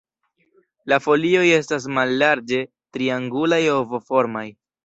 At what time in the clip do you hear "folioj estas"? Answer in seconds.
1.07-1.85